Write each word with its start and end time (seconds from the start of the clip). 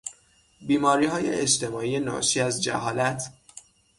بیماری 0.61 1.05
های 1.05 1.29
اجتماعی 1.33 1.99
ناشی 1.99 2.39
از 2.41 2.63
جهالت 2.63 3.33